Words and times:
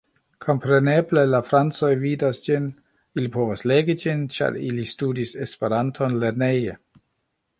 Kompreneble, 0.43 1.23
la 1.33 1.41
francoj 1.49 1.89
vidas 2.03 2.39
ĝin, 2.45 2.65
ili 3.19 3.29
povas 3.35 3.63
legi 3.73 3.95
ĝin, 4.03 4.23
ĉar 4.37 4.57
ili 4.69 4.87
studis 4.93 5.37
Esperanton 5.47 6.17
lerneje. 6.25 6.77